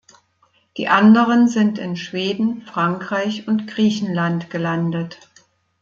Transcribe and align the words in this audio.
Die 0.77 0.87
anderen 0.87 1.47
sind 1.47 1.77
in 1.77 1.95
Schweden, 1.95 2.63
Frankreich 2.63 3.47
und 3.47 3.67
Griechenland 3.67 4.49
gelandet. 4.49 5.29